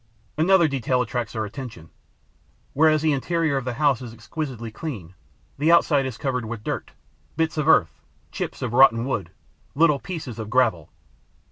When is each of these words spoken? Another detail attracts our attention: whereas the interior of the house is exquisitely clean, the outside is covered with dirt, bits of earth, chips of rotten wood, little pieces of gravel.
Another 0.35 0.67
detail 0.67 1.03
attracts 1.03 1.35
our 1.35 1.45
attention: 1.45 1.91
whereas 2.73 3.03
the 3.03 3.13
interior 3.13 3.55
of 3.55 3.65
the 3.65 3.75
house 3.75 4.01
is 4.01 4.15
exquisitely 4.15 4.71
clean, 4.71 5.13
the 5.59 5.71
outside 5.71 6.07
is 6.07 6.17
covered 6.17 6.43
with 6.45 6.63
dirt, 6.63 6.93
bits 7.37 7.55
of 7.55 7.67
earth, 7.67 8.01
chips 8.31 8.63
of 8.63 8.73
rotten 8.73 9.05
wood, 9.05 9.29
little 9.75 9.99
pieces 9.99 10.39
of 10.39 10.49
gravel. 10.49 10.89